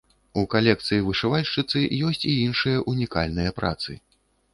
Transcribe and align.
У 0.41 0.43
калекцыі 0.53 1.03
вышывальшчыцы 1.09 1.79
ёсць 2.07 2.25
і 2.31 2.33
іншыя 2.45 2.81
унікальныя 2.93 3.51
працы. 3.61 3.99